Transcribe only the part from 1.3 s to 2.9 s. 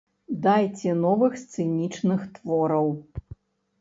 сцэнічных твораў!